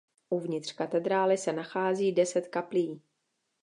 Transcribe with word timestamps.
Uvnitř 0.29 0.71
katedrály 0.73 1.37
se 1.37 1.53
nachází 1.53 2.11
deset 2.11 2.47
kaplí. 2.47 3.01